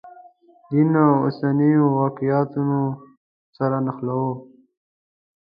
دین 0.69 0.93
اوسنیو 1.23 1.83
واقعیتونو 1.97 2.81
سره 3.57 3.77
نښلوو. 3.85 4.33